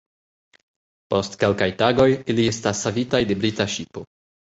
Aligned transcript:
Post 1.15 1.37
kelkaj 1.45 1.69
tagoj, 1.83 2.09
ili 2.35 2.49
estas 2.57 2.85
savitaj 2.89 3.25
de 3.33 3.43
brita 3.45 3.73
ŝipo. 3.79 4.09